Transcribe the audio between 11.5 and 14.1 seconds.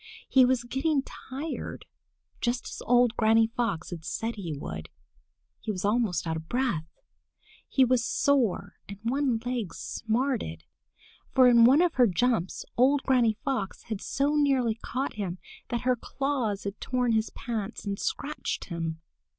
one of her jumps old Granny Fox had